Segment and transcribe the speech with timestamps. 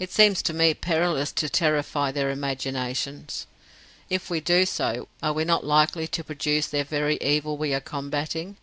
[0.00, 3.46] It seems to me perilous to terrify their imaginations.
[4.08, 7.80] If we do so, are we not likely to produce the very evil we are
[7.80, 8.56] combating?